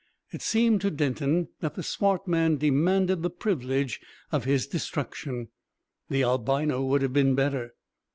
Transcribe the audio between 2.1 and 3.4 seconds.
man demanded the